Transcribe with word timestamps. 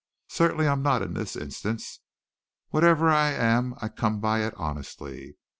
Certainly 0.29 0.67
I'm 0.67 0.81
not 0.81 1.03
in 1.03 1.13
this 1.13 1.35
instance. 1.35 1.99
Whatever 2.69 3.11
I 3.11 3.33
am 3.33 3.75
I 3.83 3.87
come 3.87 4.19
by 4.19 4.39
it 4.43 4.55
honestly. 4.57 5.37